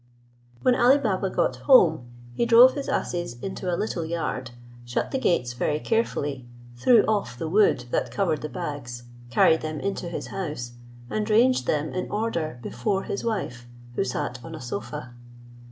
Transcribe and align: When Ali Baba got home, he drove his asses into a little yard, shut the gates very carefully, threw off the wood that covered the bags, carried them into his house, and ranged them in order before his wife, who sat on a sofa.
When 0.63 0.73
Ali 0.73 0.97
Baba 0.97 1.29
got 1.29 1.57
home, 1.57 2.07
he 2.33 2.47
drove 2.47 2.73
his 2.73 2.89
asses 2.89 3.37
into 3.39 3.71
a 3.71 3.77
little 3.77 4.03
yard, 4.03 4.49
shut 4.83 5.11
the 5.11 5.19
gates 5.19 5.53
very 5.53 5.79
carefully, 5.79 6.47
threw 6.75 7.03
off 7.05 7.37
the 7.37 7.47
wood 7.47 7.85
that 7.91 8.09
covered 8.09 8.41
the 8.41 8.49
bags, 8.49 9.03
carried 9.29 9.61
them 9.61 9.79
into 9.79 10.09
his 10.09 10.29
house, 10.33 10.71
and 11.11 11.29
ranged 11.29 11.67
them 11.67 11.93
in 11.93 12.09
order 12.09 12.57
before 12.63 13.03
his 13.03 13.23
wife, 13.23 13.67
who 13.93 14.03
sat 14.03 14.43
on 14.43 14.55
a 14.55 14.59
sofa. 14.59 15.13